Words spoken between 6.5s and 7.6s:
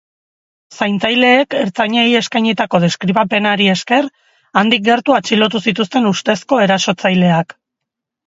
erasotzaileak.